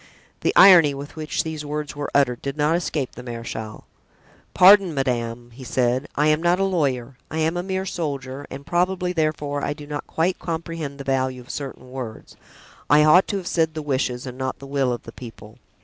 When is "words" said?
1.63-1.95, 11.91-12.35